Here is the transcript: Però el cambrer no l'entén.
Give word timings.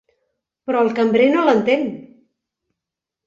Però 0.69 0.79
el 0.85 0.89
cambrer 0.99 1.27
no 1.35 1.43
l'entén. 1.49 1.85